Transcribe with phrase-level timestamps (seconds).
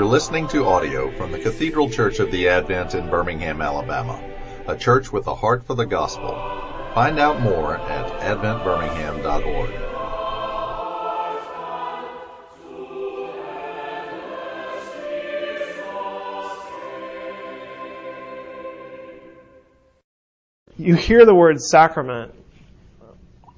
[0.00, 4.18] You're listening to audio from the Cathedral Church of the Advent in Birmingham, Alabama,
[4.66, 6.30] a church with a heart for the gospel.
[6.94, 9.70] Find out more at adventbirmingham.org.
[20.78, 22.32] You hear the word sacrament,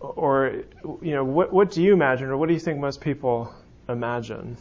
[0.00, 0.64] or
[1.02, 3.54] you know, what what do you imagine, or what do you think most people
[3.88, 4.56] imagine?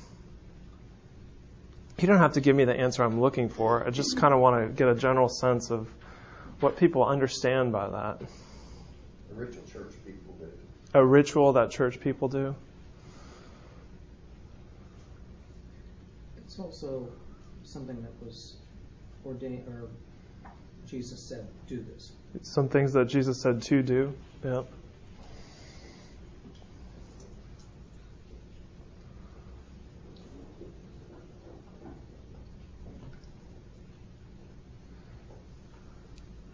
[2.01, 3.85] You don't have to give me the answer I'm looking for.
[3.85, 5.87] I just kind of want to get a general sense of
[6.59, 8.21] what people understand by that.
[9.31, 10.47] A ritual church people do.
[10.95, 12.55] A ritual that church people do.
[16.37, 17.07] It's also
[17.63, 18.55] something that was
[19.23, 19.87] ordained, or
[20.87, 22.13] Jesus said, do this.
[22.41, 24.13] Some things that Jesus said to do.
[24.43, 24.65] Yep.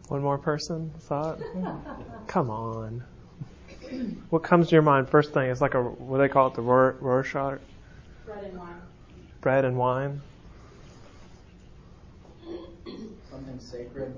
[0.08, 1.40] One more person thought?
[2.28, 3.04] Come on.
[4.30, 5.50] What comes to your mind first thing?
[5.50, 7.60] It's like a, what do they call it, the Rorschach?
[8.26, 8.76] Bread and wine.
[9.42, 10.22] Bread and wine?
[13.30, 14.16] Something sacred.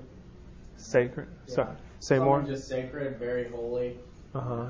[0.76, 1.28] Sacred?
[1.48, 1.54] Yeah.
[1.54, 1.68] Sorry.
[2.00, 2.42] Say Something more?
[2.42, 3.96] just sacred, very holy.
[4.34, 4.66] Uh huh.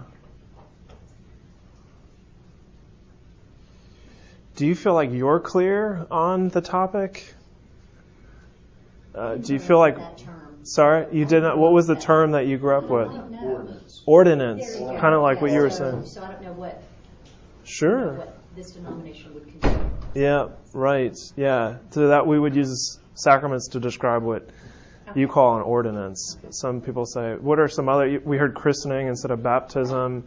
[4.56, 7.34] Do you feel like you're clear on the topic?
[9.14, 10.39] Uh, do you feel like that term?
[10.62, 11.58] Sorry you did not?
[11.58, 13.08] What was the term that you grew up with?
[13.10, 14.02] Ordinance.
[14.06, 15.00] Ordinance, There you go.
[15.00, 16.06] kind of like what you were saying.
[16.06, 16.82] So I don't know what,
[17.64, 18.14] Sure.
[18.14, 19.90] what this denomination would consider.
[20.14, 20.48] Yeah.
[20.72, 21.16] Right.
[21.36, 21.76] Yeah.
[21.90, 24.48] So that we would use sacraments to describe what
[25.14, 26.36] you call an ordinance.
[26.50, 28.20] Some people say, what are some other?
[28.24, 30.24] We heard christening instead of baptism.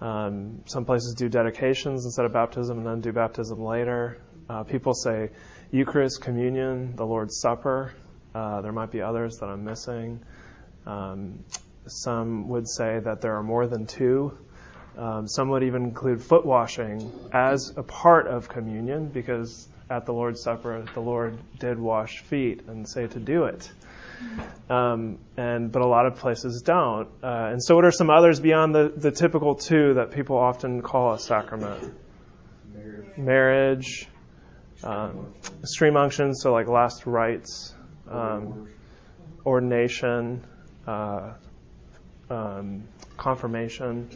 [0.00, 4.18] Um, some places do dedications instead of baptism and then do baptism later.
[4.48, 5.30] Uh, people say
[5.70, 7.92] Eucharist, communion, the Lord's Supper.
[8.34, 10.20] Uh, there might be others that I'm missing.
[10.86, 11.44] Um,
[11.86, 14.36] some would say that there are more than two.
[14.96, 20.12] Um, some would even include foot washing as a part of communion because at the
[20.12, 23.70] Lord's Supper the Lord did wash feet and say to do it.
[24.70, 27.08] Um, and but a lot of places don't.
[27.22, 30.80] Uh, and so, what are some others beyond the, the typical two that people often
[30.80, 31.94] call a sacrament?
[32.72, 33.18] Marriage.
[33.18, 34.08] Marriage,
[34.82, 37.74] um, extreme unction, so like last rites,
[38.10, 38.68] um,
[39.44, 40.44] ordination,
[40.86, 41.32] uh,
[42.30, 42.84] um,
[43.16, 44.08] confirmation.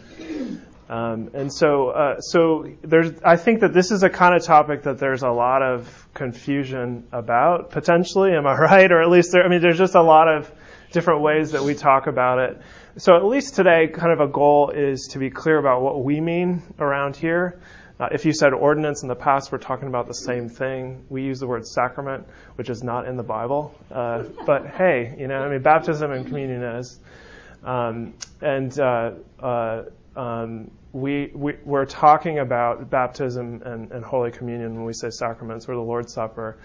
[0.88, 3.12] Um, and so, uh, so there's.
[3.22, 7.06] I think that this is a kind of topic that there's a lot of confusion
[7.12, 8.32] about potentially.
[8.32, 8.90] Am I right?
[8.90, 9.44] Or at least there.
[9.44, 10.50] I mean, there's just a lot of
[10.92, 12.62] different ways that we talk about it.
[12.96, 16.20] So at least today, kind of a goal is to be clear about what we
[16.20, 17.60] mean around here.
[18.00, 21.04] Uh, if you said ordinance in the past, we're talking about the same thing.
[21.08, 23.74] We use the word sacrament, which is not in the Bible.
[23.90, 26.98] Uh, but hey, you know, I mean, baptism and communion is.
[27.64, 29.82] Um, and uh, uh,
[30.14, 35.68] um, we, we, we're talking about baptism and, and Holy Communion when we say sacraments
[35.68, 36.56] or the Lord's Supper,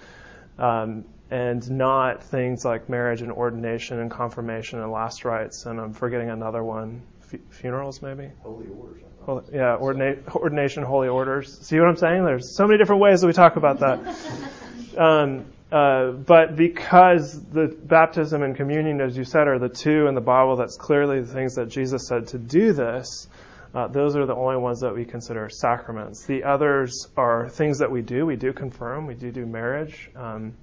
[0.59, 5.65] um, and not things like marriage and ordination and confirmation and last rites.
[5.65, 8.29] And I'm forgetting another one, Fu- funerals maybe.
[8.43, 9.01] Holy orders.
[9.25, 11.57] Holy, yeah, ordina- ordination, holy orders.
[11.65, 12.25] See what I'm saying?
[12.25, 13.99] There's so many different ways that we talk about that.
[14.95, 20.13] Um, uh, but because the baptism and communion, as you said, are the two in
[20.13, 23.27] the Bible that's clearly the things that Jesus said to do this,
[23.73, 26.27] uh, those are the only ones that we consider sacraments.
[26.27, 28.23] The others are things that we do.
[28.23, 29.07] We do confirm.
[29.07, 30.53] We do do marriage, um,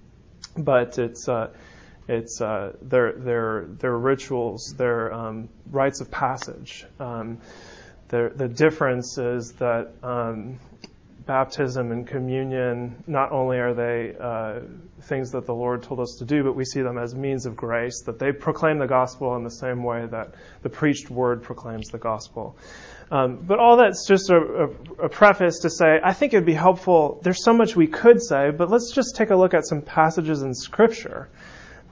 [0.57, 1.51] but it's uh,
[2.07, 4.75] it's uh, they're they're they're rituals.
[4.79, 6.87] They're um, rites of passage.
[7.01, 7.39] Um,
[8.11, 10.59] the the difference is that um,
[11.27, 14.61] baptism and communion not only are they uh,
[15.03, 17.57] things that the Lord told us to do, but we see them as means of
[17.57, 18.03] grace.
[18.07, 21.99] That they proclaim the gospel in the same way that the preached word proclaims the
[21.99, 22.57] gospel.
[23.13, 26.55] Um, but all that's just a, a, a preface to say, I think it'd be
[26.55, 27.21] helpful.
[27.23, 30.43] There's so much we could say, but let's just take a look at some passages
[30.43, 31.29] in Scripture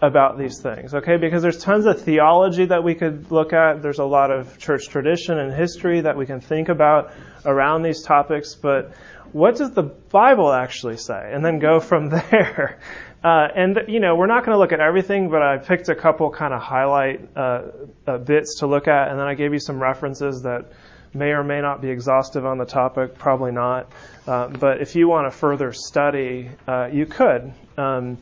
[0.00, 1.16] about these things, okay?
[1.16, 3.82] Because there's tons of theology that we could look at.
[3.82, 7.12] There's a lot of church tradition and history that we can think about
[7.44, 8.92] around these topics, but
[9.32, 11.30] what does the Bible actually say?
[11.32, 12.78] And then go from there.
[13.22, 15.96] Uh, and, you know, we're not going to look at everything, but I picked a
[15.96, 17.62] couple kind of highlight uh,
[18.06, 20.70] uh, bits to look at, and then I gave you some references that
[21.12, 23.90] may or may not be exhaustive on the topic, probably not.
[24.26, 27.52] Uh, but if you want to further study, uh, you could.
[27.76, 28.18] Um,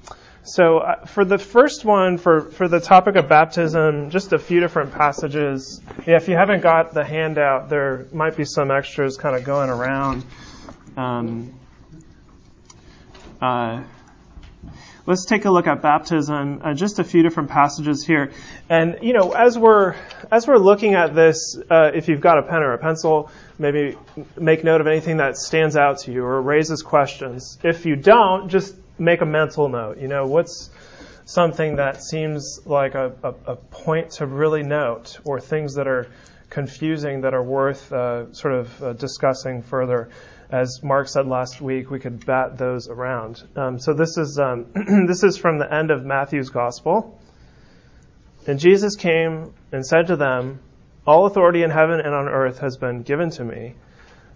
[0.47, 4.61] so uh, for the first one, for, for the topic of baptism, just a few
[4.61, 5.81] different passages.
[6.07, 9.71] Yeah, if you haven't got the handout, there might be some extras kind of going
[9.71, 10.25] around.
[10.97, 11.53] Um,
[13.41, 13.83] Uh,
[15.05, 16.63] let's take a look at baptism.
[16.65, 18.31] Uh, just a few different passages here,
[18.71, 19.95] and you know, as we're
[20.31, 23.97] as we're looking at this, uh, if you've got a pen or a pencil, maybe
[24.39, 27.59] make note of anything that stands out to you or raises questions.
[27.63, 29.99] If you don't, just make a mental note.
[29.99, 30.71] You know, what's
[31.25, 36.09] something that seems like a, a, a point to really note, or things that are
[36.51, 40.09] confusing that are worth uh, sort of uh, discussing further
[40.51, 43.43] as Mark said last week, we could bat those around.
[43.57, 44.67] Um, so this is um,
[45.07, 47.21] this is from the end of Matthew's gospel.
[48.47, 50.61] And Jesus came and said to them,
[51.07, 53.75] "All authority in heaven and on earth has been given to me.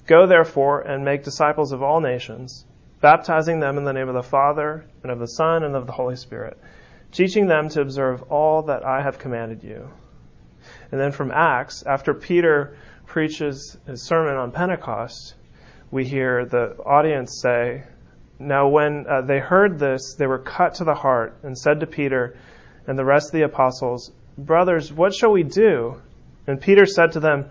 [0.07, 2.65] Go therefore and make disciples of all nations,
[3.01, 5.93] baptizing them in the name of the Father and of the Son and of the
[5.93, 6.59] Holy Spirit,
[7.13, 9.89] teaching them to observe all that I have commanded you."
[10.93, 12.77] And then from Acts, after Peter
[13.07, 15.35] preaches his sermon on Pentecost,
[15.91, 17.83] we hear the audience say,
[18.39, 21.87] Now, when uh, they heard this, they were cut to the heart and said to
[21.87, 22.37] Peter
[22.87, 26.01] and the rest of the apostles, Brothers, what shall we do?
[26.47, 27.51] And Peter said to them,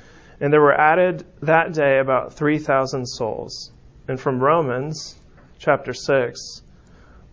[0.41, 3.71] and there were added that day about 3,000 souls.
[4.07, 5.15] And from Romans
[5.59, 6.63] chapter 6,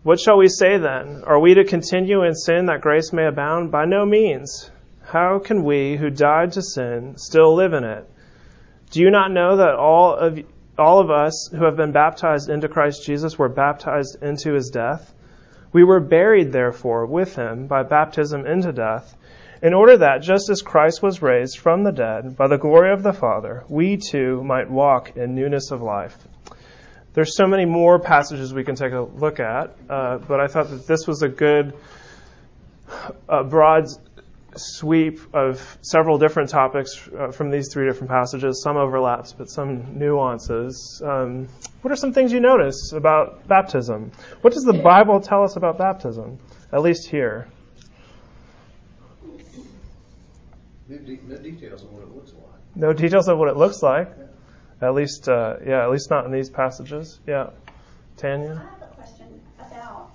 [0.04, 1.24] what shall we say then?
[1.26, 3.72] Are we to continue in sin that grace may abound?
[3.72, 4.70] By no means.
[5.02, 8.08] How can we who died to sin still live in it?
[8.90, 10.38] Do you not know that all of
[10.78, 15.12] all of us who have been baptized into Christ Jesus were baptized into his death.
[15.72, 19.16] We were buried, therefore, with him by baptism into death,
[19.62, 23.02] in order that, just as Christ was raised from the dead by the glory of
[23.02, 26.16] the Father, we too might walk in newness of life.
[27.14, 30.70] There's so many more passages we can take a look at, uh, but I thought
[30.70, 31.74] that this was a good,
[33.28, 33.88] uh, broad
[34.56, 39.98] sweep of several different topics uh, from these three different passages, some overlaps, but some
[39.98, 41.02] nuances.
[41.04, 41.48] Um,
[41.82, 44.12] what are some things you notice about baptism?
[44.40, 46.38] What does the Bible tell us about baptism,
[46.72, 47.48] at least here?
[50.88, 52.42] No, de- no details on what it looks like.
[52.74, 54.10] No details of what it looks like.
[54.80, 57.18] At least, uh, yeah, at least not in these passages.
[57.26, 57.50] Yeah,
[58.16, 58.50] Tanya.
[58.50, 60.10] I have a question about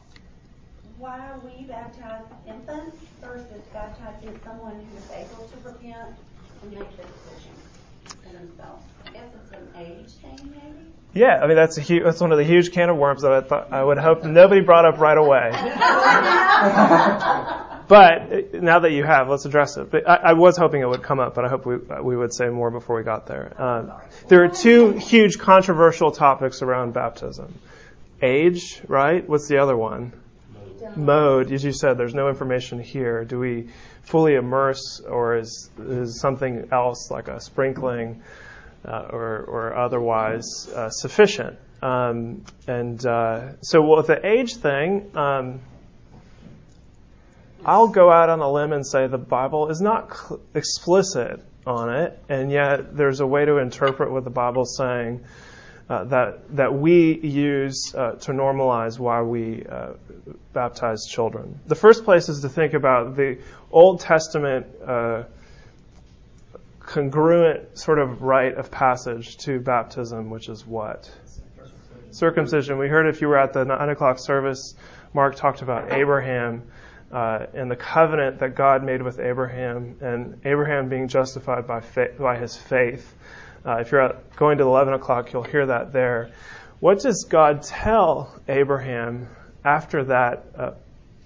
[0.97, 6.15] why we baptize infants versus baptizing someone who is able to repent
[6.61, 7.51] and make the decision
[8.05, 8.85] for themselves.
[9.05, 10.85] I guess it's an age thing, maybe.
[11.13, 13.33] Yeah, I mean that's a huge, that's one of the huge can of worms that
[13.33, 15.51] I thought I would hope nobody brought up right away.
[17.87, 19.91] but now that you have, let's address it.
[19.91, 22.33] But I, I, was hoping it would come up, but I hope we we would
[22.33, 23.61] say more before we got there.
[23.61, 23.91] Um,
[24.27, 27.53] there are two huge controversial topics around baptism:
[28.21, 29.27] age, right?
[29.27, 30.13] What's the other one?
[30.95, 33.23] mode, as you said, there's no information here.
[33.25, 33.69] Do we
[34.03, 38.21] fully immerse, or is, is something else like a sprinkling
[38.85, 41.57] uh, or, or otherwise uh, sufficient?
[41.81, 45.61] Um, and uh, so, with the age thing, um,
[47.65, 51.93] I'll go out on a limb and say the Bible is not cl- explicit on
[51.93, 55.23] it, and yet there's a way to interpret what the Bible's saying
[55.89, 59.93] uh, that that we use uh, to normalize why we uh,
[60.51, 61.59] baptize children.
[61.67, 63.39] The first place is to think about the
[63.71, 65.23] Old Testament uh,
[66.79, 71.09] congruent sort of rite of passage to baptism, which is what
[72.11, 72.77] circumcision.
[72.77, 74.75] We heard if you were at the nine o'clock service,
[75.13, 76.63] Mark talked about Abraham.
[77.13, 82.13] Uh, and the covenant that God made with Abraham, and Abraham being justified by, fa-
[82.17, 83.13] by his faith.
[83.63, 86.31] Uh, if you're going to 11 o'clock, you'll hear that there.
[86.79, 89.27] What does God tell Abraham
[89.63, 90.71] after that, uh,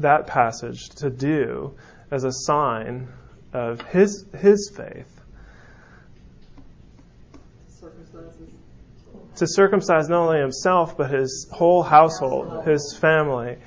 [0.01, 1.73] that passage to do
[2.11, 3.07] as a sign
[3.53, 5.21] of his, his faith?
[9.37, 13.57] To circumcise not only himself, but his whole household, his family.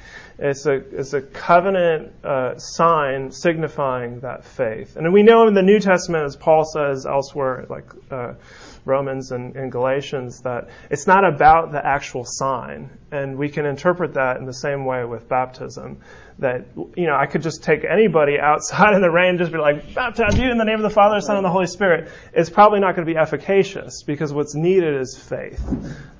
[0.42, 4.96] It's a, it's a covenant uh, sign signifying that faith.
[4.96, 8.34] And we know in the New Testament, as Paul says elsewhere, like uh,
[8.84, 12.90] Romans and, and, Galatians, that it's not about the actual sign.
[13.12, 16.00] And we can interpret that in the same way with baptism.
[16.38, 19.58] That, you know, I could just take anybody outside in the rain and just be
[19.58, 22.10] like, baptize you in the name of the Father, Son, and the Holy Spirit.
[22.32, 25.62] It's probably not going to be efficacious because what's needed is faith.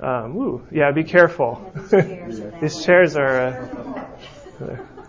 [0.00, 1.72] Um, woo, yeah, be careful.
[1.92, 4.06] Yeah, these chairs these chairs are.
[4.60, 4.76] Uh,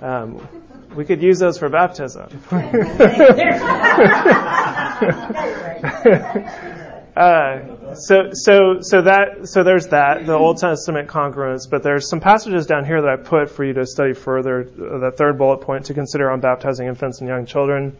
[0.00, 0.46] Um,
[0.94, 2.28] we could use those for baptism.
[7.16, 12.20] uh, so, so, so that, so there's that, the Old Testament congruence, but there's some
[12.20, 14.62] passages down here that I put for you to study further.
[14.62, 17.96] Uh, the third bullet point to consider on baptizing infants and young children.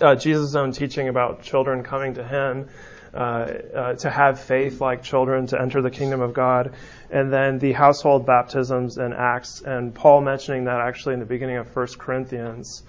[0.00, 2.68] Uh, Jesus' own teaching about children coming to Him.
[3.16, 6.74] Uh, uh, to have faith like children to enter the kingdom of God,
[7.10, 11.56] and then the household baptisms in Acts, and Paul mentioning that actually in the beginning
[11.56, 12.82] of 1 Corinthians.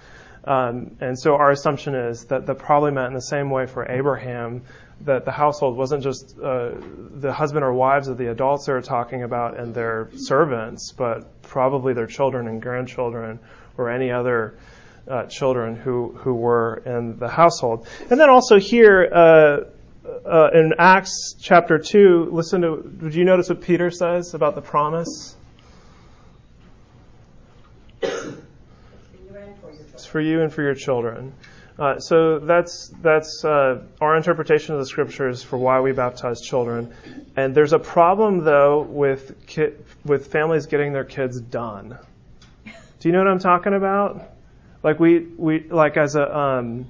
[0.44, 3.90] Um, and so our assumption is that that probably meant in the same way for
[3.90, 4.64] Abraham
[5.06, 8.82] that the household wasn't just uh, the husband or wives of the adults they are
[8.82, 13.38] talking about and their servants, but probably their children and grandchildren
[13.78, 14.58] or any other
[15.08, 17.86] uh, children who who were in the household.
[18.10, 19.60] And then also here uh,
[20.24, 24.62] uh, in Acts chapter 2, listen to, did you notice what Peter says about the
[24.62, 25.36] promise?
[29.92, 31.32] It's for you and for your children.
[31.78, 36.92] Uh, so that's that's uh, our interpretation of the scriptures for why we baptize children.
[37.36, 39.74] And there's a problem though with ki-
[40.04, 41.96] with families getting their kids done.
[42.64, 44.28] Do you know what I'm talking about?
[44.82, 46.86] Like we we like as a um,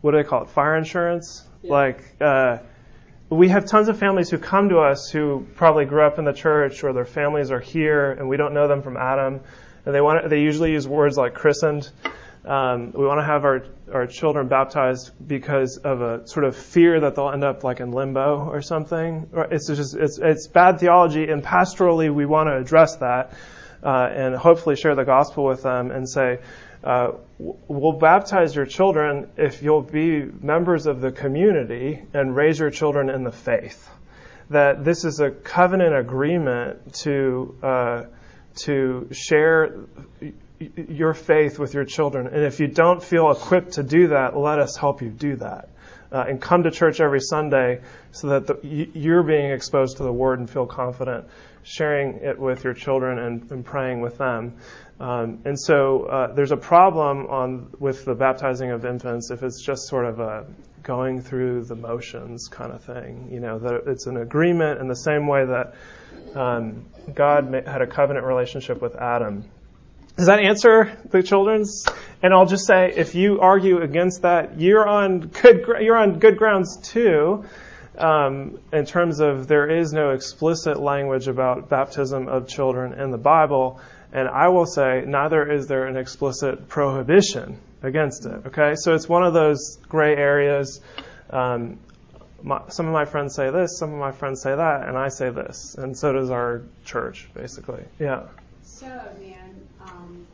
[0.00, 0.48] what do they call it?
[0.50, 1.46] Fire insurance.
[1.68, 2.58] Like, uh,
[3.28, 6.32] we have tons of families who come to us who probably grew up in the
[6.32, 9.40] church or their families are here and we don't know them from Adam.
[9.84, 11.90] And they want they usually use words like christened.
[12.44, 17.00] Um, we want to have our, our children baptized because of a sort of fear
[17.00, 19.28] that they'll end up like in limbo or something.
[19.50, 23.32] It's just it's it's bad theology, and pastorally we want to address that
[23.82, 26.38] uh, and hopefully share the gospel with them and say,
[26.84, 32.70] uh, we'll baptize your children if you'll be members of the community and raise your
[32.70, 33.88] children in the faith.
[34.50, 38.02] That this is a covenant agreement to uh,
[38.56, 39.80] to share
[40.76, 44.58] your faith with your children, and if you don't feel equipped to do that, let
[44.58, 45.68] us help you do that.
[46.10, 47.80] Uh, and come to church every Sunday
[48.12, 51.26] so that the, you're being exposed to the Word and feel confident
[51.66, 54.56] sharing it with your children and, and praying with them.
[54.98, 59.62] Um, and so uh, there's a problem on with the baptizing of infants if it's
[59.62, 60.46] just sort of a
[60.82, 63.28] going through the motions kind of thing.
[63.30, 65.74] You know, that it's an agreement in the same way that
[66.34, 69.44] um, God had a covenant relationship with Adam.
[70.16, 71.84] Does that answer the children's?
[72.22, 76.38] And I'll just say, if you argue against that, you're on good you're on good
[76.38, 77.44] grounds too.
[77.98, 83.18] Um, in terms of there is no explicit language about baptism of children in the
[83.18, 83.80] Bible.
[84.16, 88.46] And I will say, neither is there an explicit prohibition against it.
[88.46, 90.80] Okay, so it's one of those gray areas.
[91.28, 91.78] Um,
[92.42, 95.08] my, some of my friends say this, some of my friends say that, and I
[95.08, 97.84] say this, and so does our church, basically.
[97.98, 98.22] Yeah.
[98.62, 98.86] So
[99.20, 100.26] then, um,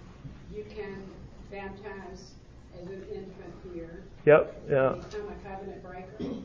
[0.54, 1.02] you can
[1.50, 2.34] baptize
[2.80, 4.04] as an infant here.
[4.26, 4.62] Yep.
[4.70, 4.94] Yeah.
[5.10, 6.36] Become a covenant breaker.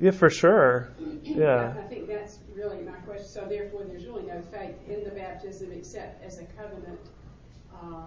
[0.00, 0.90] Yeah, for sure.
[1.22, 1.72] Yeah.
[1.78, 3.26] I think that's really my question.
[3.26, 7.00] So therefore, there's really no faith in the baptism except as a covenant,
[7.74, 8.06] uh,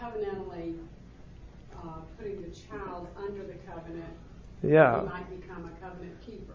[0.00, 0.76] covenantally
[1.76, 4.12] uh, putting the child under the covenant.
[4.62, 5.00] Yeah.
[5.00, 6.54] He might become a covenant keeper.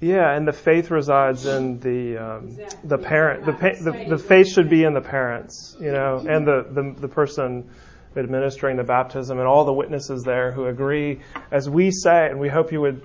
[0.00, 3.46] Yeah, and the faith resides in the um, the parent.
[3.46, 7.00] The, pa- the the faith should be in the parents, you know, and the, the
[7.02, 7.70] the person
[8.16, 11.20] administering the baptism and all the witnesses there who agree,
[11.52, 13.00] as we say, and we hope you would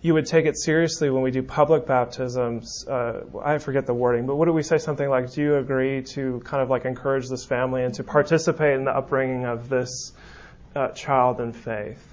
[0.00, 2.86] you would take it seriously when we do public baptisms.
[2.86, 4.78] Uh, I forget the wording, but what do we say?
[4.78, 8.74] Something like, "Do you agree to kind of like encourage this family and to participate
[8.74, 10.12] in the upbringing of this
[10.76, 12.04] uh, child in faith?"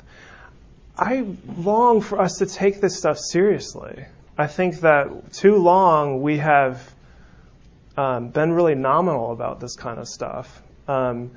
[0.97, 1.25] I
[1.57, 4.05] long for us to take this stuff seriously.
[4.37, 6.93] I think that too long we have
[7.97, 10.61] um, been really nominal about this kind of stuff.
[10.87, 11.31] Um,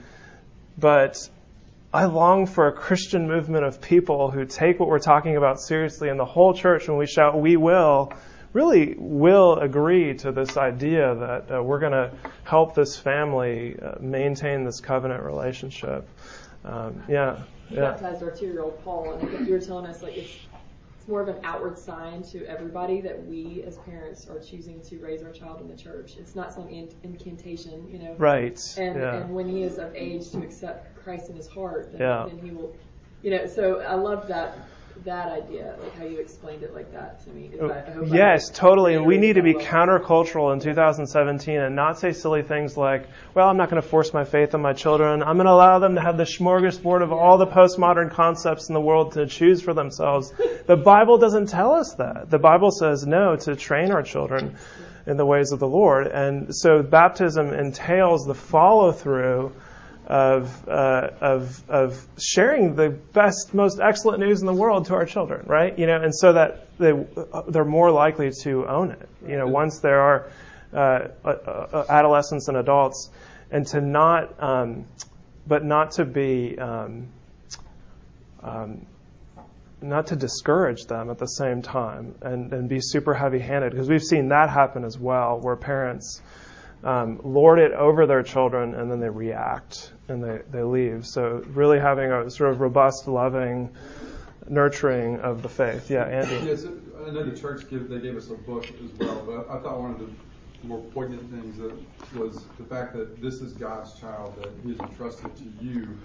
[0.79, 1.29] but
[1.93, 6.11] I long for a Christian movement of people who take what we're talking about seriously,
[6.11, 8.13] and the whole church, when we shout, we will,
[8.53, 12.13] really will agree to this idea that uh, we're going to
[12.45, 16.07] help this family uh, maintain this covenant relationship.
[16.63, 17.43] Um, yeah.
[17.71, 17.93] Yeah.
[17.93, 18.23] baptized
[18.85, 20.31] Paul, and I think you were telling us like it's
[21.09, 25.23] more of an outward sign to everybody that we as parents are choosing to raise
[25.23, 26.17] our child in the church.
[26.19, 28.15] It's not some in- incantation, you know.
[28.19, 28.61] Right.
[28.77, 29.17] And yeah.
[29.17, 32.27] and when he is of age to accept Christ in his heart, then, Yeah.
[32.29, 32.77] then he will,
[33.23, 33.47] you know.
[33.47, 34.59] So I love that
[35.05, 37.51] that idea, like how you explained it like that to me.
[37.61, 38.95] Oh, that, I Yes, totally.
[38.95, 43.07] And we need to be Well, countercultural in 2017 and not say silly things like,
[43.35, 45.23] well, I'm not going to force my faith on my children.
[45.23, 48.75] I'm going to allow them to have the smorgasbord of all the postmodern concepts in
[48.75, 50.33] the world to choose for themselves.
[50.67, 52.31] the Bible doesn't tell us that.
[52.31, 54.57] The Bible says no to train our children
[55.07, 56.07] in the ways of the Lord.
[56.07, 59.53] And so baptism entails the follow through
[60.09, 65.05] of, uh, of, of sharing the best, most excellent news in the world to our
[65.05, 65.79] children, right?
[65.79, 66.93] You know, and so that they,
[67.49, 70.31] they're more likely to own it, you know, once they are
[70.73, 73.11] uh, uh, uh, adolescents and adults,
[73.51, 74.87] and to not, um,
[75.47, 77.09] but not to be, um,
[78.43, 78.87] um,
[79.83, 83.91] not to discourage them at the same time and, and be super heavy handed, because
[83.91, 86.23] we've seen that happen as well, where parents,
[86.85, 91.07] um, lord it over their children and then they react and they, they leave.
[91.07, 93.71] So really having a sort of robust, loving,
[94.49, 95.91] nurturing of the faith.
[95.91, 96.47] Yeah, Andy.
[96.47, 99.61] Yes, I know the church give, they gave us a book as well, but I
[99.61, 100.09] thought one of the
[100.67, 101.73] more poignant things that
[102.19, 105.97] was the fact that this is God's child that He has entrusted to you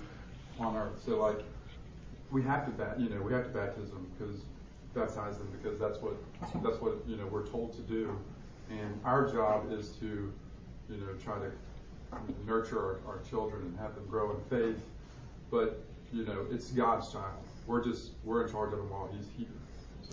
[0.59, 1.01] on earth.
[1.03, 1.39] So like,
[2.31, 4.41] we have to bat, you know, we have to baptism because
[4.93, 6.13] baptize them because that's what
[6.63, 8.15] that's what you know we're told to do,
[8.69, 10.31] and our job is to,
[10.89, 11.51] you know, try to
[12.45, 14.81] nurture our, our children and have them grow in faith.
[15.49, 17.33] But you know, it's God's child.
[17.67, 19.47] We're just we're in charge of them while He's here.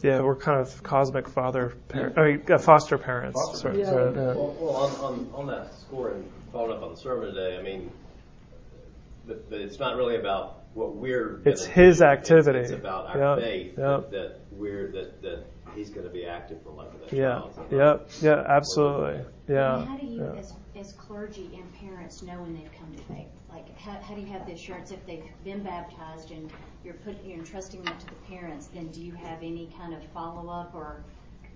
[0.03, 3.39] Yeah, we're kind of cosmic father, par- I mean, uh, foster parents.
[3.39, 3.91] Foster Sorry, Yeah.
[3.91, 4.27] sorry, yeah.
[4.35, 7.63] Well, well on, on, on that score and following up on the sermon today, I
[7.63, 7.91] mean,
[9.27, 11.43] but, but it's not really about what we're.
[11.45, 12.05] It's his do.
[12.05, 12.61] activity.
[12.61, 13.77] It's, it's about our Yep, faith yep.
[13.77, 17.13] that, that we're that, that he's going to be active for the life of that
[17.13, 17.55] Yeah, child.
[17.55, 19.25] So yep, yeah, absolutely.
[19.49, 19.79] Yeah.
[19.79, 20.39] And how do you, yeah.
[20.39, 23.27] as, as clergy and parents, know when they've come to faith?
[23.49, 26.53] Like, how, how do you have the assurance if they've been baptized and
[26.85, 30.05] you're putting, you're entrusting them to the parents, then do you have any kind of
[30.13, 31.03] follow-up or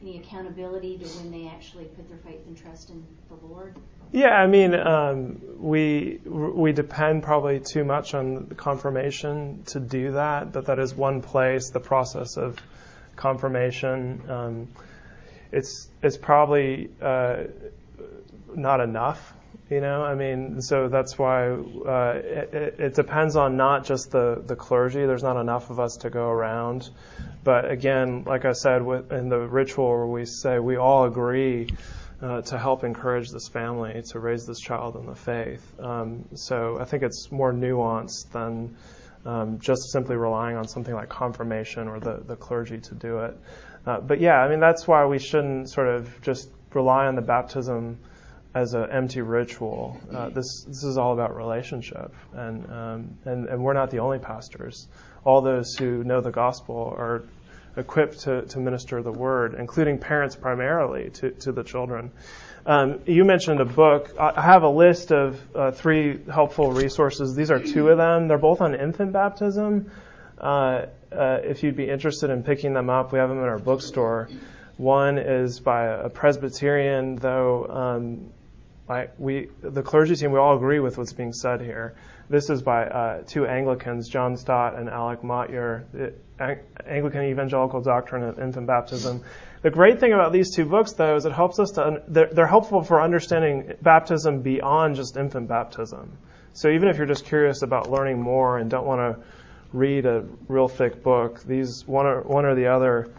[0.03, 3.77] any accountability to when they actually put their faith and trust in the Lord?
[4.13, 10.53] Yeah, I mean, um, we we depend probably too much on confirmation to do that.
[10.53, 11.71] but that is one place.
[11.71, 12.59] The process of
[13.17, 14.69] confirmation, um,
[15.53, 17.45] it's it's probably uh,
[18.55, 19.33] not enough.
[19.71, 24.43] You know, I mean, so that's why uh, it, it depends on not just the
[24.45, 25.07] the clergy.
[25.07, 26.91] There's not enough of us to go around.
[27.43, 31.69] But again, like I said, with, in the ritual where we say we all agree
[32.23, 35.63] uh, to help encourage this family to raise this child in the faith.
[35.79, 38.77] Um, so I think it's more nuanced than
[39.25, 43.39] um, just simply relying on something like confirmation or the, the clergy to do it.
[43.87, 47.23] Uh, but yeah, I mean, that's why we shouldn't sort of just rely on the
[47.23, 47.99] baptism
[48.55, 49.99] as an empty ritual.
[50.13, 54.19] Uh, this this is all about relationship, and um, and and we're not the only
[54.19, 54.87] pastors.
[55.25, 57.25] All those who know the gospel are
[57.77, 62.13] equipped to, to minister the word, including parents primarily to, to the children.
[62.67, 64.15] Um, you mentioned a book.
[64.19, 67.35] I have a list of uh, three helpful resources.
[67.35, 68.27] These are two of them.
[68.27, 69.91] They're both on infant baptism.
[70.39, 73.59] Uh, uh, if you'd be interested in picking them up, we have them in our
[73.59, 74.31] bookstore.
[74.79, 78.33] One is by a Presbyterian, though um,
[78.89, 81.95] I, we, the clergy team, we all agree with what's being said here.
[82.31, 85.85] This is by uh, two Anglicans, John Stott and Alec Motyer,
[86.87, 89.23] Anglican Evangelical Doctrine of Infant Baptism.
[89.65, 92.47] The great thing about these two books, though, is it helps us to, they're, they're
[92.47, 96.19] helpful for understanding baptism beyond just infant baptism.
[96.53, 99.25] So even if you're just curious about learning more and don't want to
[99.73, 103.11] read a real thick book, these one or, one or the other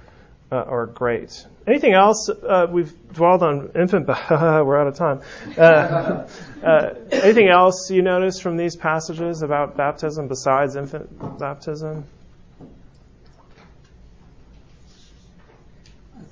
[0.52, 1.48] uh, are great.
[1.66, 2.30] Anything else?
[2.30, 4.08] Uh, we've dwelled on infant.
[4.30, 5.22] We're out of time.
[5.58, 6.28] Uh,
[6.64, 12.06] uh, anything else you notice from these passages about baptism besides infant baptism?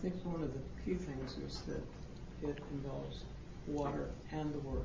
[0.04, 1.82] Think one of the key things is that
[2.48, 3.24] it involves
[3.68, 4.84] water and the word.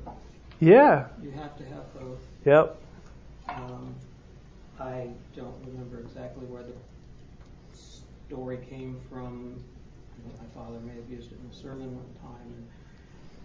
[0.61, 1.07] Yeah.
[1.21, 2.21] You have to have both.
[2.45, 2.81] Yep.
[3.49, 3.93] Um,
[4.79, 6.71] I don't remember exactly where the
[7.73, 9.61] story came from.
[10.25, 12.65] My father may have used it in a sermon one time and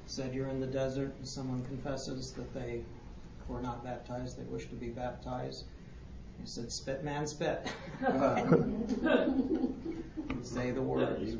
[0.07, 2.83] said you're in the desert and someone confesses that they
[3.49, 5.65] were not baptized, they wish to be baptized.
[6.41, 7.67] He said, "Spit, man, spit."
[10.43, 11.37] Say the words.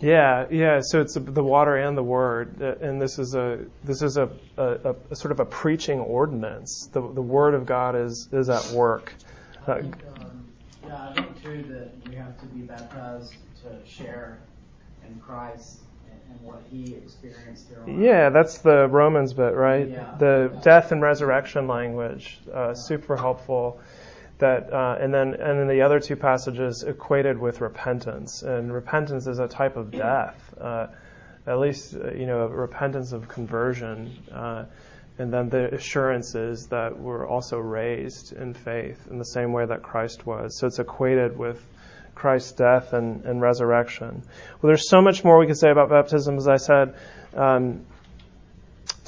[0.00, 0.80] Yeah, yeah.
[0.80, 4.30] So it's the water and the word, uh, and this is a this is a,
[4.56, 6.88] a, a sort of a preaching ordinance.
[6.92, 9.12] The the word of God is is at work.
[9.66, 10.44] I Uh, think, um,
[10.86, 14.38] yeah, I think too that we have to be baptized to share
[15.04, 18.00] in Christ and, and what He experienced here on earth.
[18.00, 19.88] Yeah, that's the Romans bit, right?
[19.88, 20.14] Yeah.
[20.16, 23.80] The death and resurrection language, uh, super helpful.
[24.38, 29.26] That, uh, and then and then the other two passages equated with repentance, and repentance
[29.26, 30.86] is a type of death, uh,
[31.46, 34.64] at least uh, you know repentance of conversion, uh,
[35.18, 39.82] and then the assurances that we're also raised in faith in the same way that
[39.82, 40.58] Christ was.
[40.58, 41.60] So it's equated with
[42.14, 44.22] Christ's death and, and resurrection.
[44.60, 46.94] Well, there's so much more we could say about baptism, as I said.
[47.34, 47.86] Um,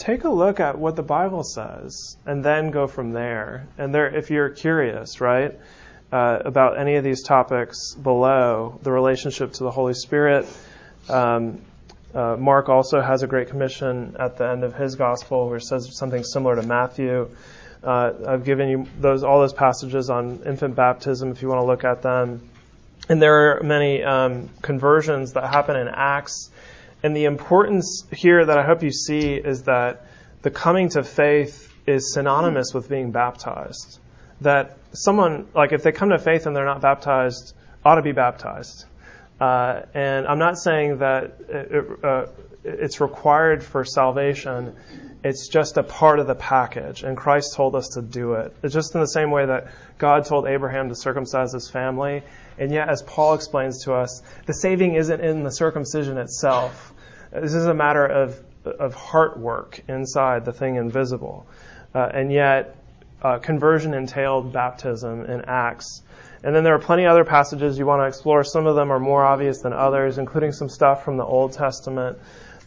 [0.01, 3.67] take a look at what the Bible says and then go from there.
[3.77, 5.61] And there, if you're curious, right,
[6.11, 10.47] uh, about any of these topics below, the relationship to the Holy Spirit,
[11.09, 11.61] um,
[12.15, 15.97] uh, Mark also has a great commission at the end of his gospel where says
[15.97, 17.29] something similar to Matthew.
[17.85, 21.67] Uh, I've given you those all those passages on infant baptism if you want to
[21.67, 22.49] look at them.
[23.09, 26.51] And there are many um, conversions that happen in Acts
[27.03, 30.07] and the importance here that I hope you see is that
[30.43, 33.99] the coming to faith is synonymous with being baptized.
[34.43, 38.13] That someone, like if they come to faith and they're not baptized, ought to be
[38.13, 38.85] baptized.
[39.41, 42.27] Uh, and I'm not saying that it, uh,
[42.65, 44.77] it's required for salvation.
[45.25, 48.55] It's just a part of the package, and Christ told us to do it.
[48.63, 52.23] It's just in the same way that God told Abraham to circumcise his family,
[52.61, 56.93] and yet, as Paul explains to us, the saving isn't in the circumcision itself.
[57.33, 61.47] This is a matter of, of heart work inside the thing invisible.
[61.95, 62.77] Uh, and yet,
[63.23, 66.03] uh, conversion entailed baptism in Acts.
[66.45, 68.45] And then there are plenty of other passages you want to explore.
[68.45, 72.19] Some of them are more obvious than others, including some stuff from the Old Testament.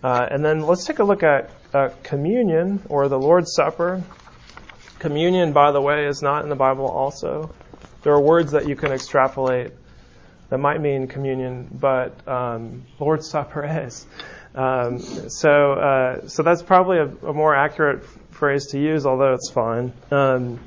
[0.04, 4.02] Uh, and then let's take a look at uh, communion or the Lord's Supper.
[4.98, 7.54] Communion, by the way, is not in the Bible also.
[8.02, 9.72] There are words that you can extrapolate
[10.50, 14.06] that might mean communion, but um, Lord's Supper is.
[14.56, 19.50] Um, so, uh, so that's probably a, a, more accurate phrase to use, although it's
[19.50, 19.94] fine.
[20.12, 20.60] Um,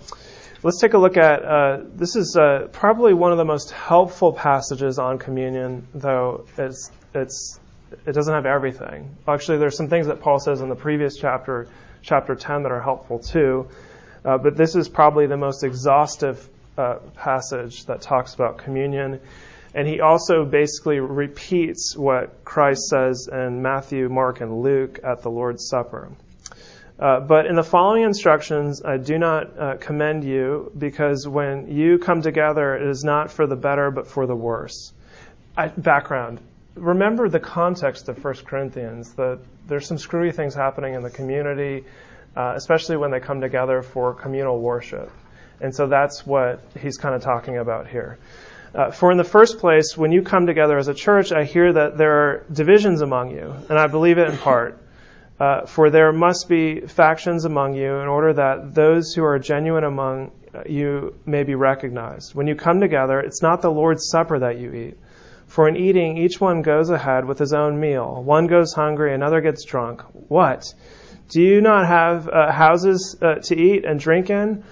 [0.65, 4.33] let's take a look at uh, this is uh, probably one of the most helpful
[4.33, 7.61] passages on communion, though it's it's
[8.05, 9.17] it doesn't have everything.
[9.29, 11.69] Actually, there's some things that Paul says in the previous chapter,
[12.03, 13.69] chapter 10, that are helpful too.
[14.25, 19.21] Uh, but this is probably the most exhaustive uh, passage that talks about communion.
[19.77, 25.31] And he also basically repeats what Christ says in Matthew, Mark, and Luke at the
[25.31, 26.13] Lord's Supper.
[26.99, 31.99] Uh, but in the following instructions, I do not uh, commend you because when you
[31.99, 34.95] come together, it is not for the better, but for the worse.
[35.59, 36.41] I, background.
[36.75, 39.13] Remember the context of 1 Corinthians.
[39.17, 41.85] That there's some screwy things happening in the community,
[42.35, 45.13] uh, especially when they come together for communal worship.
[45.61, 48.19] And so that's what he's kind of talking about here.
[48.77, 51.73] Uh, for in the first place, when you come together as a church, I hear
[51.73, 54.83] that there are divisions among you, and I believe it in part.
[55.41, 59.85] Uh, for there must be factions among you in order that those who are genuine
[59.85, 60.31] among
[60.67, 62.35] you may be recognized.
[62.35, 64.99] When you come together, it's not the Lord's Supper that you eat.
[65.47, 68.23] For in eating, each one goes ahead with his own meal.
[68.23, 70.03] One goes hungry, another gets drunk.
[70.29, 70.73] What?
[71.29, 74.65] Do you not have uh, houses uh, to eat and drink in?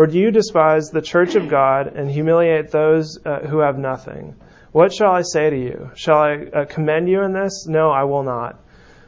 [0.00, 4.34] Or do you despise the church of God and humiliate those uh, who have nothing?
[4.72, 5.90] What shall I say to you?
[5.94, 7.66] Shall I uh, commend you in this?
[7.66, 8.58] No, I will not.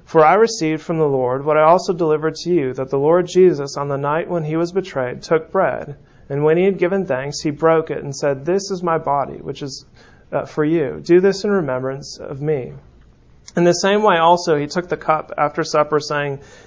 [0.04, 3.26] For I received from the Lord what I also delivered to you, that the Lord
[3.26, 5.96] Jesus, on the night when he was betrayed, took bread,
[6.28, 9.38] and when he had given thanks, he broke it and said, This is my body,
[9.38, 9.86] which is
[10.30, 11.00] uh, for you.
[11.02, 12.74] Do this in remembrance of me.
[13.56, 16.40] In the same way, also, he took the cup after supper, saying,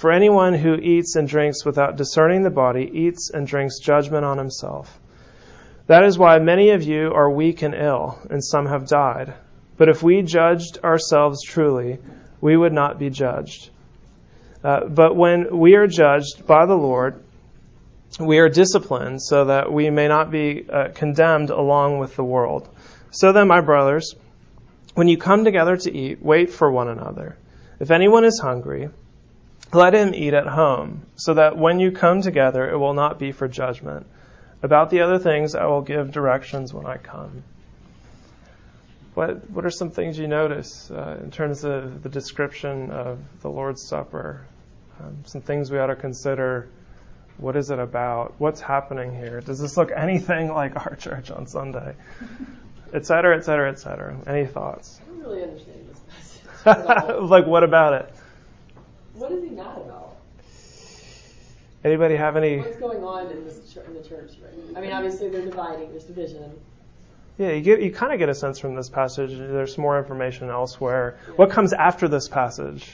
[0.00, 4.38] For anyone who eats and drinks without discerning the body eats and drinks judgment on
[4.38, 4.98] himself.
[5.88, 9.34] That is why many of you are weak and ill, and some have died.
[9.76, 11.98] But if we judged ourselves truly,
[12.40, 13.68] we would not be judged.
[14.64, 17.22] Uh, but when we are judged by the Lord,
[18.18, 22.70] we are disciplined so that we may not be uh, condemned along with the world.
[23.10, 24.14] So then, my brothers,
[24.94, 27.36] when you come together to eat, wait for one another.
[27.78, 28.88] If anyone is hungry,
[29.72, 33.32] let him eat at home, so that when you come together, it will not be
[33.32, 34.06] for judgment.
[34.62, 37.42] About the other things, I will give directions when I come.
[39.14, 43.48] What, what are some things you notice uh, in terms of the description of the
[43.48, 44.46] Lord's Supper?
[45.00, 46.68] Um, some things we ought to consider.
[47.38, 48.34] What is it about?
[48.38, 49.40] What's happening here?
[49.40, 51.94] Does this look anything like our church on Sunday?
[52.92, 54.16] et cetera, et cetera, et cetera.
[54.26, 55.00] Any thoughts?
[55.02, 56.00] I don't really understand this
[56.64, 57.20] passage.
[57.30, 58.14] like, what about it?
[59.20, 60.16] What is he mad about?
[61.84, 62.58] Anybody have any?
[62.58, 64.78] What's going on in, this in the church right now?
[64.78, 65.90] I mean, obviously they're dividing.
[65.90, 66.58] There's division.
[67.38, 69.30] Yeah, you get you kind of get a sense from this passage.
[69.30, 71.18] There's more information elsewhere.
[71.36, 72.90] What comes after this passage?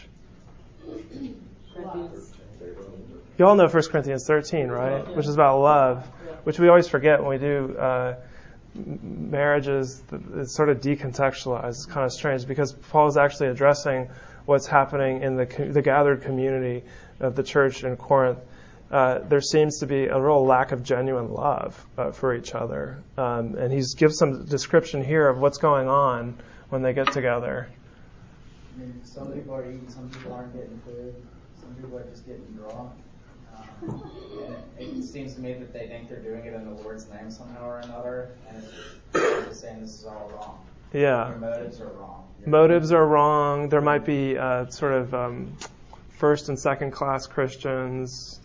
[3.39, 5.15] You all know 1 Corinthians 13, right?
[5.15, 6.07] Which is about love,
[6.45, 8.15] which we always forget when we do uh,
[8.75, 10.03] marriages.
[10.37, 11.69] It's sort of decontextualized.
[11.69, 14.09] It's kind of strange because Paul is actually addressing
[14.47, 16.85] what's happening in the the gathered community
[17.21, 18.39] of the church in Corinth.
[18.91, 23.03] Uh, there seems to be a real lack of genuine love uh, for each other,
[23.19, 27.69] um, and he gives some description here of what's going on when they get together.
[28.77, 31.15] I mean, some people are eating, some people aren't getting food,
[31.61, 32.93] some people are just getting drunk.
[33.83, 34.11] Um,
[34.45, 37.09] and it, it seems to me that they think they're doing it in the Lord's
[37.09, 38.63] name somehow or another, and
[39.15, 40.65] it's just, saying this is all wrong.
[40.97, 41.29] Yeah.
[41.29, 42.25] Your motives are wrong.
[42.41, 43.69] Your motives are wrong.
[43.69, 45.57] There might be uh, sort of um,
[46.17, 48.41] first and second class Christians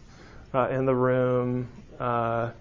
[0.53, 1.69] uh, in the room.
[1.97, 2.51] Uh,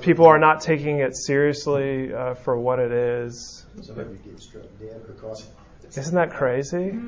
[0.00, 3.64] people are not taking it seriously uh, for what it is.
[3.80, 5.48] Some of struck dead because
[5.96, 6.98] Isn't that crazy?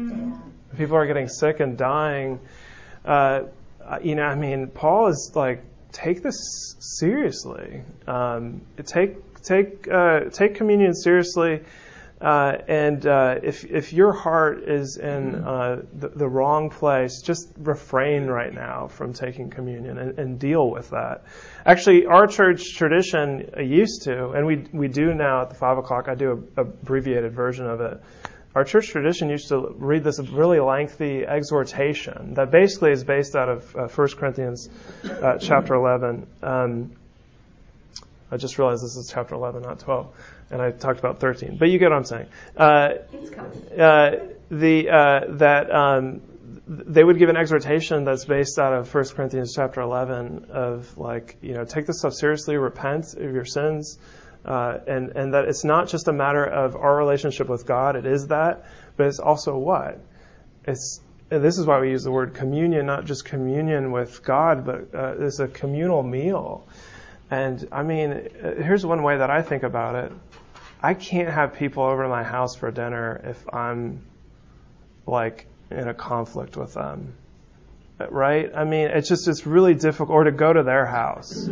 [0.77, 2.39] People are getting sick and dying.
[3.05, 3.45] Uh,
[4.01, 7.83] you know, I mean, Paul is like, take this seriously.
[8.07, 11.61] Um, take take uh, take communion seriously.
[12.21, 17.49] Uh, and uh, if if your heart is in uh, the, the wrong place, just
[17.59, 21.23] refrain right now from taking communion and, and deal with that.
[21.65, 26.09] Actually, our church tradition used to, and we we do now at the five o'clock.
[26.09, 28.03] I do a abbreviated version of it.
[28.59, 33.49] Our church tradition used to read this really lengthy exhortation that basically is based out
[33.49, 34.69] of uh, 1 Corinthians
[35.05, 36.27] uh, chapter 11.
[36.43, 36.91] Um,
[38.33, 40.13] I just realized this is chapter 11, not 12,
[40.51, 41.57] and I talked about 13.
[41.57, 42.27] But you get what I'm saying.
[42.57, 42.95] Uh,
[43.81, 44.11] uh,
[44.51, 46.21] the uh, that um,
[46.67, 51.37] they would give an exhortation that's based out of 1 Corinthians chapter 11 of like
[51.43, 54.01] you know take this stuff seriously, repent of your sins,
[54.45, 57.97] uh, and and that it's not just a matter of our relationship with God.
[57.97, 60.01] It is that, but it's also what
[60.65, 61.01] it's.
[61.31, 65.15] This is why we use the word communion, not just communion with God, but uh,
[65.19, 66.67] it's a communal meal.
[67.31, 70.13] And I mean, here's one way that I think about it.
[70.83, 74.07] I can't have people over to my house for dinner if I'm
[75.07, 77.13] like in a conflict with them.
[78.09, 78.51] Right?
[78.55, 81.51] I mean, it's just, it's really difficult, or to go to their house.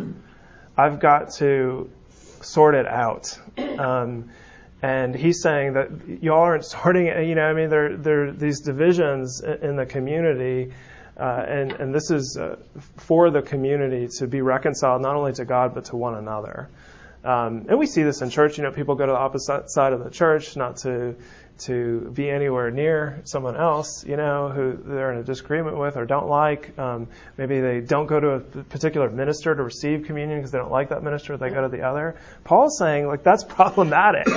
[0.75, 1.91] I've got to
[2.43, 3.37] sort it out.
[3.57, 4.29] Um,
[4.81, 5.89] and he's saying that
[6.21, 9.85] y'all aren't sorting it, you know, I mean, there, there are these divisions in the
[9.85, 10.71] community
[11.19, 12.57] uh, and, and this is uh,
[12.97, 16.69] for the community to be reconciled not only to God but to one another.
[17.23, 18.57] Um, and we see this in church.
[18.57, 21.15] You know, people go to the opposite side of the church not to
[21.59, 26.05] to be anywhere near someone else, you know, who they're in a disagreement with or
[26.05, 26.77] don't like.
[26.77, 30.71] Um, maybe they don't go to a particular minister to receive communion because they don't
[30.71, 31.37] like that minister.
[31.37, 32.15] They go to the other.
[32.43, 34.27] Paul's saying like that's problematic.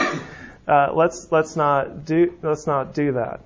[0.66, 3.40] Uh, let's let's not do let's not do that.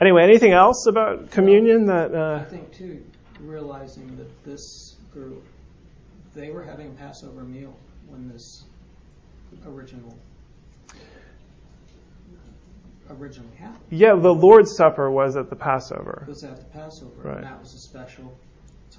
[0.00, 2.14] Anyway, anything else about communion that?
[2.14, 3.04] Uh, I think too,
[3.40, 5.44] realizing that this group,
[6.34, 7.76] they were having a Passover meal
[8.08, 8.64] when this
[9.66, 10.16] original
[13.10, 13.84] originally happened.
[13.90, 16.24] Yeah, the Lord's Supper was at the Passover.
[16.28, 17.36] Was at the Passover, Right.
[17.38, 18.32] and that was a special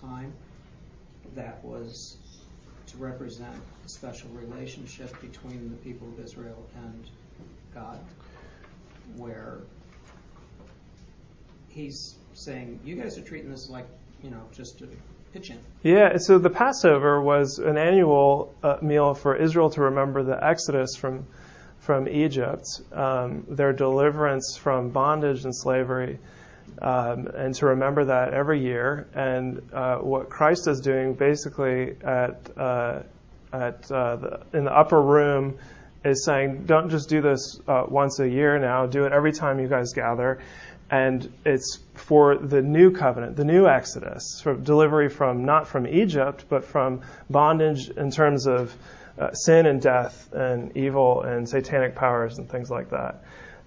[0.01, 0.33] time.
[1.35, 2.17] That was
[2.87, 7.09] to represent a special relationship between the people of Israel and
[7.73, 7.99] God,
[9.15, 9.59] where
[11.69, 13.85] he's saying, "You guys are treating this like,
[14.23, 14.87] you know, just a
[15.33, 20.23] pitch in." Yeah, so the Passover was an annual uh, meal for Israel to remember
[20.23, 21.25] the Exodus from
[21.91, 26.17] from Egypt, um, their deliverance from bondage and slavery,
[26.81, 29.09] um, and to remember that every year.
[29.13, 32.99] And uh, what Christ is doing, basically at uh,
[33.51, 35.57] at uh, the, in the upper room,
[36.05, 38.85] is saying, don't just do this uh, once a year now.
[38.85, 40.39] Do it every time you guys gather.
[40.89, 46.45] And it's for the new covenant, the new Exodus, for delivery from not from Egypt,
[46.47, 48.73] but from bondage in terms of
[49.19, 53.23] uh, sin and death and evil and satanic powers and things like that.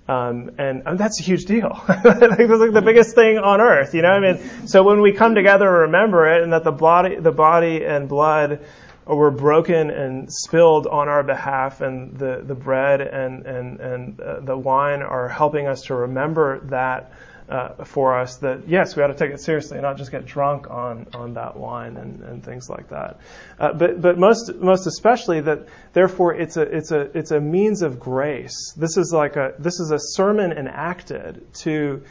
[0.07, 1.73] Um, and, and that's a huge deal.
[1.89, 4.09] I think that's like the biggest thing on earth, you know.
[4.09, 7.33] I mean, so when we come together and remember it, and that the body, the
[7.33, 8.61] body and blood
[9.07, 14.41] were broken and spilled on our behalf, and the, the bread and and and uh,
[14.41, 17.13] the wine are helping us to remember that
[17.49, 20.25] uh, for us that yes, we ought to take it seriously and not just get
[20.25, 23.21] drunk on, on that wine and, and things like that.
[23.59, 27.83] Uh, but but most most especially that therefore it's a it's a it's a means
[27.83, 28.73] of grace.
[28.77, 32.03] This is like a this is a sermon enacted to.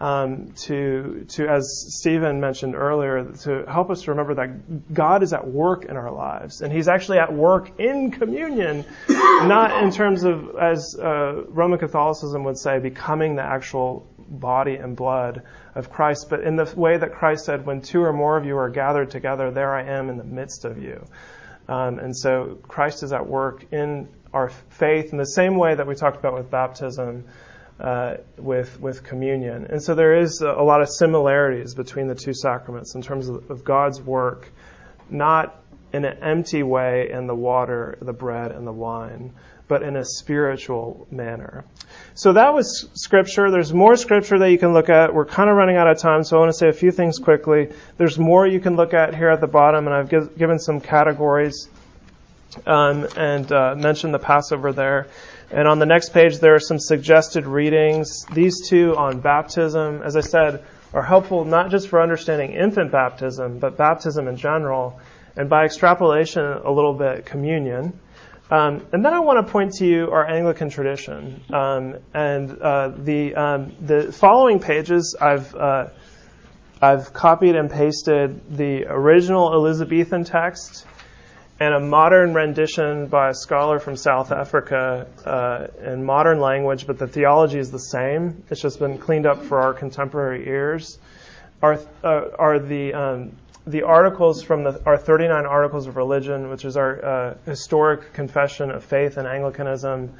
[0.00, 5.32] Um, to to as Stephen mentioned earlier, to help us to remember that God is
[5.32, 10.24] at work in our lives, and He's actually at work in communion, not in terms
[10.24, 15.42] of as uh, Roman Catholicism would say, becoming the actual body and blood
[15.74, 18.56] of Christ, but in the way that Christ said, when two or more of you
[18.56, 21.06] are gathered together, there I am in the midst of you.
[21.68, 25.86] Um, and so Christ is at work in our faith in the same way that
[25.86, 27.24] we talked about with baptism,
[27.80, 29.66] uh, with with communion.
[29.70, 33.50] And so there is a, lot of similarities between the two sacraments in terms of,
[33.50, 34.52] of God's work,
[35.08, 35.60] not
[35.92, 39.32] in an empty way in the water, the bread, and the wine,
[39.66, 41.64] but in a spiritual manner.
[42.14, 43.50] So that was scripture.
[43.50, 45.14] There's more scripture that you can look at.
[45.14, 47.18] We're kind of running out of time, so I want to say a few things
[47.18, 47.72] quickly.
[47.96, 50.80] There's more you can look at here at the bottom, and I've give, given some
[50.80, 51.68] categories
[52.66, 55.08] um, and uh, mentioned the Passover there.
[55.50, 58.24] And on the next page, there are some suggested readings.
[58.32, 63.58] These two on baptism, as I said, are helpful not just for understanding infant baptism,
[63.58, 65.00] but baptism in general,
[65.36, 67.98] and by extrapolation, a little bit communion.
[68.54, 71.42] Um, and then I want to point to you our Anglican tradition.
[71.52, 75.88] Um, and uh, the um, the following pages, I've uh,
[76.80, 80.86] I've copied and pasted the original Elizabethan text
[81.58, 86.96] and a modern rendition by a scholar from South Africa uh, in modern language, but
[86.96, 88.44] the theology is the same.
[88.50, 90.96] It's just been cleaned up for our contemporary ears.
[91.60, 93.32] Are uh, are the um,
[93.66, 98.70] the articles from the, our 39 Articles of Religion, which is our uh, historic confession
[98.70, 100.12] of faith in Anglicanism,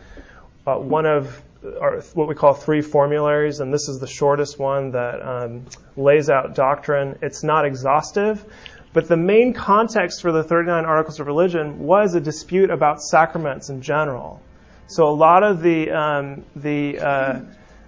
[0.66, 1.42] uh, one of
[1.80, 5.64] our, what we call three formularies, and this is the shortest one that um,
[5.96, 7.18] lays out doctrine.
[7.22, 8.44] It's not exhaustive,
[8.92, 13.68] but the main context for the 39 Articles of Religion was a dispute about sacraments
[13.68, 14.40] in general.
[14.87, 17.40] So a lot of the um, the uh,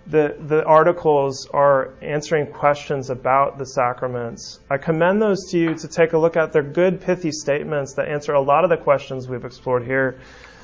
[0.09, 4.61] the, the articles are answering questions about the sacraments.
[4.71, 6.53] I commend those to you to take a look at.
[6.53, 10.21] They're good, pithy statements that answer a lot of the questions we've explored here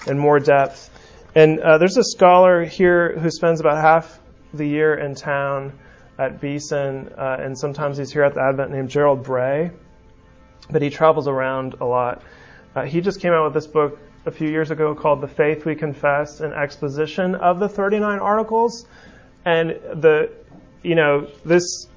[0.06, 0.90] in more depth.
[1.34, 4.20] And uh, there's a scholar here who spends about half
[4.54, 5.78] the year in town
[6.18, 9.70] at Beeson, uh, and sometimes he's here at the Advent named Gerald Bray,
[10.70, 12.22] but he travels around a lot.
[12.76, 15.64] Uh, he just came out with this book a few years ago called The Faith
[15.64, 18.86] We Confess, an exposition of the 39 articles.
[19.44, 20.30] And the,
[20.82, 21.88] you know, this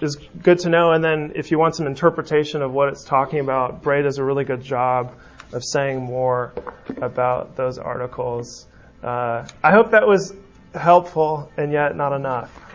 [0.00, 0.92] is good to know.
[0.92, 4.24] And then if you want some interpretation of what it's talking about, Bray does a
[4.24, 5.14] really good job
[5.52, 6.52] of saying more
[7.00, 8.66] about those articles.
[9.02, 10.34] Uh, I hope that was
[10.74, 12.50] helpful and yet not enough.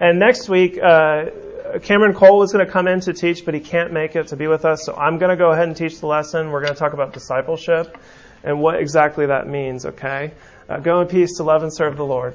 [0.00, 1.26] and next week, uh,
[1.82, 4.36] Cameron Cole was going to come in to teach, but he can't make it to
[4.36, 4.84] be with us.
[4.84, 6.50] So I'm going to go ahead and teach the lesson.
[6.50, 7.96] We're going to talk about discipleship
[8.42, 10.32] and what exactly that means, okay?
[10.68, 12.34] Uh, go in peace to love and serve the Lord.